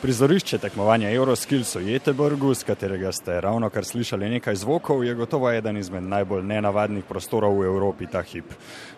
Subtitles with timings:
[0.00, 5.50] Prizorišče tekmovanja Euroskills v Jeteborgu, z katerega ste ravno kar slišali nekaj zvokov, je gotovo
[5.52, 8.48] eden izmed najbolj nenavadnih prostorov v Evropi ta hip.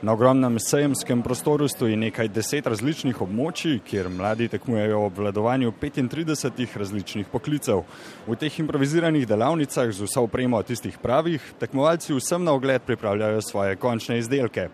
[0.02, 6.78] Na ogromnem sejemskem prostoru stoji nekaj deset različnih območij, kjer mladi tekmujejo v obvladovanju 35
[6.78, 7.82] različnih poklicev.
[8.30, 13.74] V teh improviziranih delavnicah z vso opremo tistih pravih, tekmovalci vsem na ogled pripravljajo svoje
[13.76, 14.70] končne izdelke.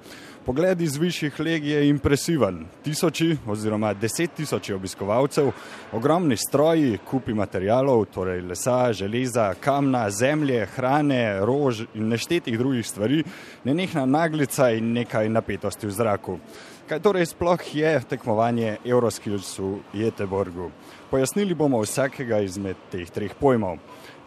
[0.48, 2.62] Pogled iz višjih leg je impresiven.
[2.80, 5.50] Tisoči oziroma deset tisoči obiskovalcev,
[5.92, 13.20] ogromni stroji, kupi materijalov, torej lesa, železa, kamna, zemlje, hrane, rož in neštetih drugih stvari,
[13.64, 16.38] nenehna naglica in nekaj napetosti v zraku.
[16.88, 20.70] Kaj torej sploh je tekmovanje Euroskills v Jeteborgu?
[21.10, 23.76] Pojasnili bomo vsakega izmed teh treh pojmov.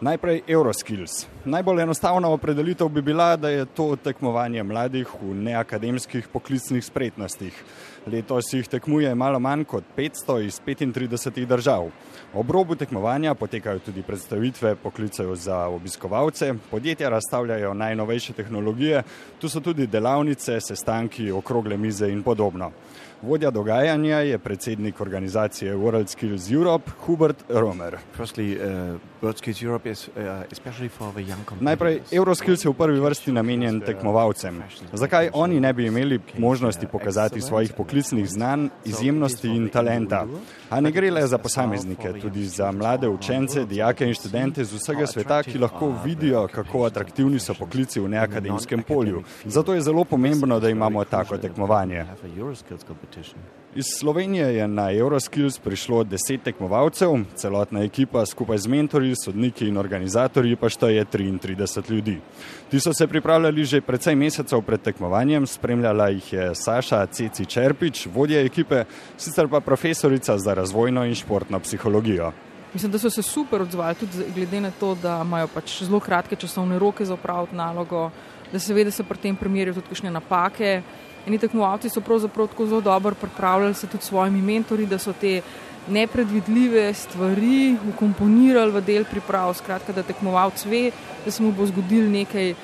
[0.02, 1.26] Najprej Euroskills.
[1.44, 7.54] Najbolj enostavna opredelitev bi bila, da je to tekmovanje mladih v neakademskih poklicnih spretnostih.
[8.06, 11.90] Letos jih tekmuje malo manj kot 500 iz 35 držav.
[12.34, 19.02] Ob robu tekmovanja potekajo tudi predstavitve poklicev za obiskovalce, podjetja razstavljajo najnovejše tehnologije,
[19.38, 22.72] tu so tudi delavnice, sestanki, okrogle mize in podobno.
[23.22, 27.96] Vodja dogajanja je predsednik organizacije World Skills Europe, Hubert Romer.
[28.18, 28.56] Firstly,
[29.22, 34.62] uh, is, uh, Najprej, Euroskills je v prvi vrsti namenjen tekmovalcem.
[34.92, 40.26] Zakaj oni ne bi imeli možnosti pokazati svojih poklicnih znanj, izjemnosti in talenta?
[40.70, 45.06] A ne gre le za posameznike, tudi za mlade učence, dijake in študente z vsega
[45.06, 49.22] sveta, ki lahko vidijo, kako atraktivni so poklici v neakademskem polju.
[49.44, 52.06] Zato je zelo pomembno, da imamo tako tekmovanje.
[53.74, 59.78] Iz Slovenije je na Euroskills prišlo deset tekmovalcev, celotna ekipa skupaj z mentorji, sodniki in
[59.80, 62.18] organizatorji pa šteje 33 ljudi.
[62.70, 68.06] Ti so se pripravljali že precej mesecev pred tekmovanjem, spremljala jih je Saša Ceci Čerpič,
[68.14, 68.84] vodja ekipe,
[69.16, 72.32] sicer pa profesorica za razvojno in športno psihologijo.
[72.74, 76.36] Mislim, da so se super odzvali, tudi glede na to, da imajo pač zelo kratke
[76.36, 78.10] časovne roke za upraviti nalogo,
[78.52, 80.82] da se ve, da se pri tem primerjajo tudi kakšne napake.
[81.26, 85.12] In tekmovalci so pravzaprav tako zelo dobro pripravljali se tudi s svojimi mentori, da so
[85.12, 85.40] te
[85.88, 89.54] nepredvidljive stvari ukomponirali v del priprav.
[89.54, 90.90] Skratka, da tekmovalc ve,
[91.24, 92.54] da se mu bo zgodil nekaj,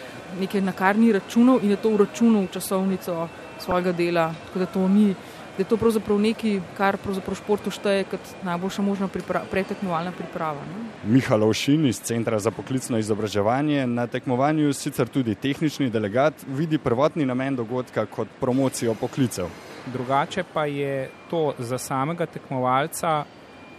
[0.41, 3.29] nekaj na kar ni računal in je to uračunal v časovnico
[3.59, 4.33] svojega dela.
[4.47, 5.15] Tako da to ni
[5.59, 10.61] da je to pravzaprav nekaj, kar pravzaprav športu šteje kot najboljša možna pripra pretekmovalna priprava.
[10.63, 10.85] Ne?
[11.13, 17.27] Miha Lovšin iz Centra za poklicno izobraževanje na tekmovanju, sicer tudi tehnični delegat, vidi prvotni
[17.27, 19.51] namen dogodka kot promocijo poklicev.
[19.87, 23.25] Drugače pa je to za samega tekmovalca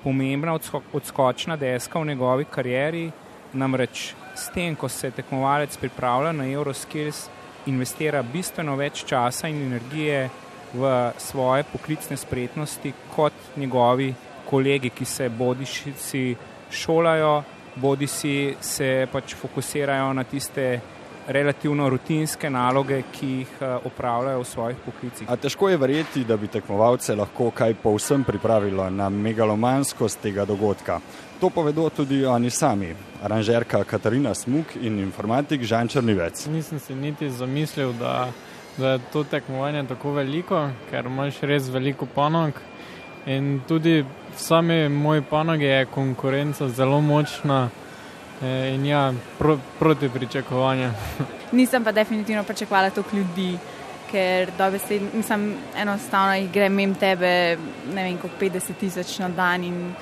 [0.04, 0.60] pomembna
[0.94, 3.12] odskočna deska v njegovi karieri,
[3.54, 7.30] namreč s tem, ko se tekmovalec pripravlja na Euroskills,
[7.66, 10.30] investira bistveno več časa in energije
[10.74, 14.14] v svoje poklicne spretnosti kot njegovi
[14.50, 16.36] kolegi, ki se bodi si
[16.72, 17.44] šolajo,
[17.76, 20.80] bodi si se pač fokusirajo na tiste
[21.30, 25.30] relativno rutinske naloge, ki jih eh, opravljajo v svojih poklicih.
[25.30, 31.00] A težko je verjeti, da bi tekmovalce lahko kaj povsem pripravilo na megalomanskost tega dogodka.
[31.40, 32.90] To povedo tudi oni sami,
[33.24, 36.48] aranžerka Katarina Smuk in informatik Žan Črnivec.
[36.48, 38.32] Nisem si niti zamislil, da
[38.80, 42.54] da je to tekmovanje tako veliko, ker imaš res veliko panog.
[43.28, 47.70] In tudi v sami moji panogi je konkurenca zelo močna
[48.42, 50.92] eh, in ja, pro, proti pričakovanju.
[51.52, 53.58] Nisem pa definitivno pričakovala toliko ljudi,
[54.12, 57.58] ker dobesti, mislim, enostavno jih grem mem tebe,
[57.94, 59.94] ne vem, kot 50 tisoč na dan in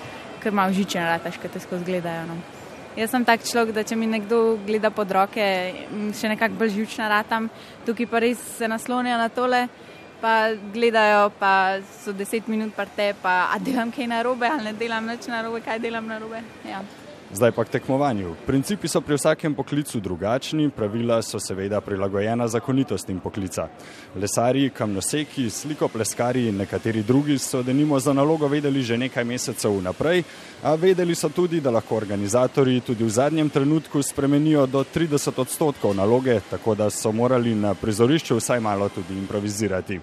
[0.44, 2.26] ker malo žiče narataš, ker te skozi gledajo.
[2.28, 2.57] No.
[2.98, 5.44] Jaz sem tak človek, da če mi nekdo gleda pod roke,
[6.18, 7.46] še nekako bolj živčna ratam,
[7.86, 9.68] tukaj pa res se naslonijo na tole,
[10.18, 14.74] pa gledajo, pa so deset minut pa te, pa a delam kaj narobe ali ne
[14.74, 16.42] delam nič narobe, kaj delam narobe.
[16.66, 16.82] Ja.
[17.34, 18.36] Zdaj pa k tekmovanju.
[18.46, 23.68] Principi so pri vsakem poklicu drugačni, pravila so seveda prilagojena zakonitostim poklica.
[24.16, 30.24] Lesari, kamnoseki, slikopleskari in nekateri drugi so denimo za nalogo vedeli že nekaj mesecev vnaprej,
[30.64, 35.96] a vedeli so tudi, da lahko organizatori tudi v zadnjem trenutku spremenijo do 30 odstotkov
[35.96, 40.00] naloge, tako da so morali na prizorišču vsaj malo tudi improvizirati.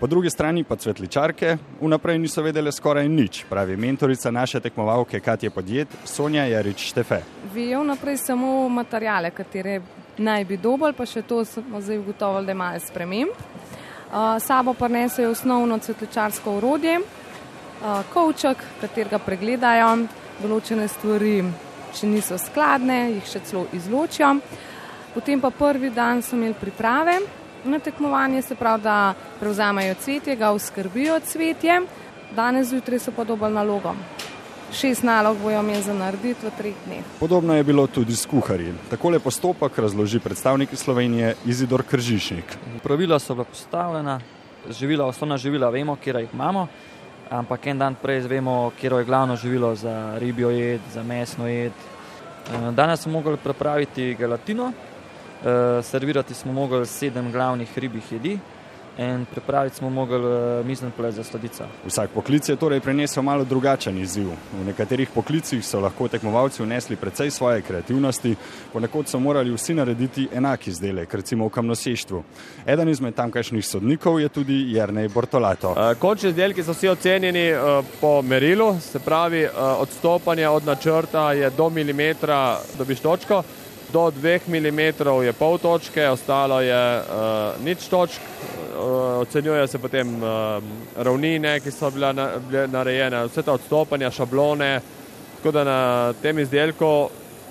[0.00, 5.50] Po drugi strani pa cvetličarke vnaprej niso vedele skoraj nič, pravi mentorica naše tekmovalke Katje
[5.50, 7.22] Podjet, Sonja Jarič Štefe.
[7.54, 9.80] Vijo vnaprej samo materijale, katere
[10.18, 13.32] naj bi dobili, pa še to smo zdaj ugotovili, da je malo sprememb.
[14.40, 16.98] Sabo pa nesejo osnovno cvetličarsko urodje,
[18.12, 19.94] kovček, katerega pregledajo,
[20.42, 21.40] določene stvari,
[21.96, 24.34] če niso skladne, jih še celo izločijo.
[25.14, 27.16] Potem pa prvi dan so imeli priprave,
[27.64, 31.80] na tekmovanje, se pravi, da prevzamejo cvetje, ga uskrbijo cvetje,
[32.36, 33.96] danes zjutraj so podobali nalogom.
[34.72, 37.04] Šest nalog bojo imeli za narediti v treh dneh.
[37.20, 38.72] Podobno je bilo tudi s kuharji.
[38.90, 42.44] Takole postopek razloži predstavnik Slovenije Izidor Kržišnik.
[42.82, 44.20] Pravila so bila postavljena,
[44.70, 46.66] živila, osnovna živila vemo, kje jih imamo,
[47.30, 51.72] ampak en dan prej vemo, kje je glavno živilo za ribjo jed, za mesno jed.
[51.72, 58.38] Eh, danes smo mogli pripraviti gelatino, eh, servirati smo mogli sedem glavnih ribjih jedi
[58.98, 61.64] in pripraviti smo mogli uh, mizen ples za sladico.
[61.86, 64.28] Vsak poklic je torej prenesel malo drugačen izziv.
[64.28, 68.34] V nekaterih poklicih so lahko tekmovalci vnesli precej svoje kreativnosti,
[68.72, 72.22] ponekod so morali vsi narediti enak izdelek, recimo v kamnoseštvu.
[72.66, 75.70] Eden izmed tamkajšnjih sodnikov je tudi Jrnej Bortolato.
[75.70, 79.46] Uh, končni izdelki so vsi ocenjeni uh, po merilu, se pravi,
[79.78, 83.42] odstopanje od načrta je do milimetra dobiš točko
[83.92, 84.80] do 2 mm
[85.24, 88.20] je pol točke, ostalo je uh, nič točk.
[89.18, 90.62] Uh, ocenjuje se potem uh,
[90.96, 92.28] ravnine, ki so bile, na,
[92.66, 94.80] narejene, vse te odstopanja, šablone.
[95.36, 97.08] Tako da na tem izdelku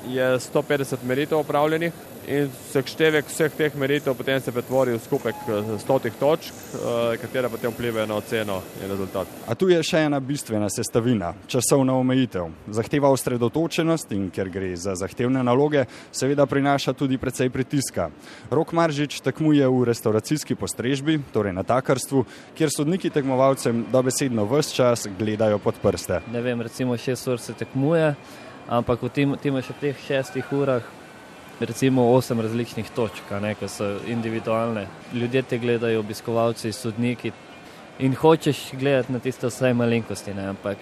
[0.09, 1.93] je 150 meritev upravljenih
[2.27, 7.49] in seštevek vseh teh meritev potem se pretvori v skupek eh, stotih točk, eh, katere
[7.49, 9.27] potem vplivajo na oceno in rezultat.
[9.47, 12.49] A tu je še ena bistvena sestavina, časovna omejitev.
[12.67, 18.09] Zahteva osredotočenost in ker gre za zahtevne naloge, seveda prinaša tudi precej pritiska.
[18.51, 22.25] Rok Maržič tekmuje v restauracijski postrežbi, torej na takarstvu,
[22.59, 26.19] kjer sodniki tekmovalcem dobesedno vse čas gledajo pod prste.
[26.33, 28.11] Ne vem, recimo šest ur se tekmuje,
[28.67, 30.83] ampak v tem, tem še teh šestih urah
[31.59, 33.23] recimo osem različnih točk,
[33.59, 34.87] ki so individualne.
[35.13, 37.31] Ljudje te gledajo, obiskovalci, sodniki
[37.99, 40.47] in hočeš gledati na tiste vse malenkosti, ne?
[40.53, 40.77] ampak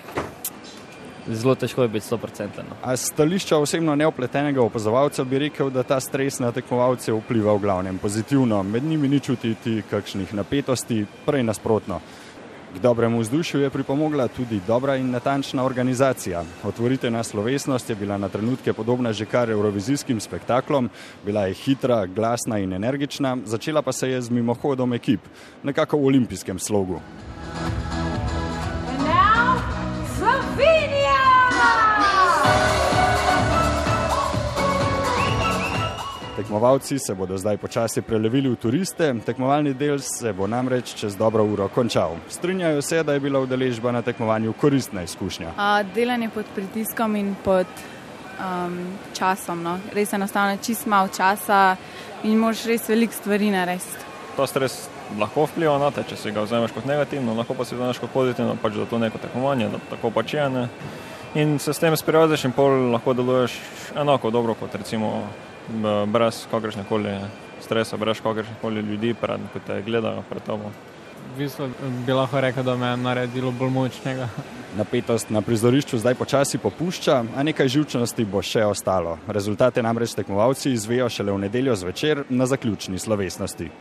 [1.28, 2.64] zelo težko je biti 100%.
[2.84, 7.98] A stališča osebno neopletenega opazovalca bi rekel, da ta stres na tekmovalce vpliva v glavnem
[7.98, 12.02] pozitivno, med njimi ni čutiti kakšnih napetosti, prej nasprotno.
[12.76, 16.44] K dobremu vzdušju je pripomogla tudi dobra in natančna organizacija.
[16.64, 20.90] Otvoritvena slovesnost je bila na trenutke podobna že kar evrovizijskim spektaklom,
[21.26, 25.22] bila je hitra, glasna in energična, začela pa se je z mimohodom ekip,
[25.64, 27.00] nekako v olimpijskem slogu.
[36.46, 41.44] Tekmovalci se bodo zdaj počasi prelevili v turiste, tekmovalni del se bo namreč čez dobro
[41.44, 42.20] uro končal.
[42.30, 45.56] Strinjajo se, da je bila udeležba na tekmovanju koristna izkušnja.
[45.58, 47.66] A, delanje pod pritiskom in pod
[48.38, 48.78] um,
[49.18, 49.64] časom.
[49.64, 49.80] No.
[49.94, 51.76] Res enostavno, čist malo časa
[52.24, 54.06] in moš res veliko stvari narediti.
[54.38, 54.78] Ta stres
[55.18, 58.14] lahko vpliva na te, če si ga vzameš kot negativno, lahko pa si vzameš kot
[58.14, 60.46] pozitivno, pač za to neko tekmovanje, da tako pač je.
[60.50, 60.68] Ne.
[61.42, 63.58] In se s tem sprijazniš in pol lahko deluješ
[63.98, 65.26] enako dobro kot recimo
[66.08, 67.16] brez kakršne koli
[67.62, 70.72] stresa, brez kakršne koli ljudi, pred, ki te gledajo pred tabo.
[71.26, 71.68] V bistvu
[72.06, 74.28] bi lahko rekel, da me je naredilo bolj močnega.
[74.80, 79.18] Napetost na prizorišču zdaj počasi popušča, a nekaj živčnosti bo še ostalo.
[79.28, 83.72] Rezultate namreč tekmovalci izvejo šele v nedeljo zvečer na zaključni slovesnosti.